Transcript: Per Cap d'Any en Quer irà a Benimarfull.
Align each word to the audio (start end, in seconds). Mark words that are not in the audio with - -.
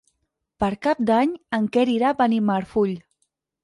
Per 0.63 0.69
Cap 0.85 1.03
d'Any 1.11 1.37
en 1.61 1.71
Quer 1.77 1.87
irà 2.01 2.11
a 2.13 2.19
Benimarfull. 2.25 3.01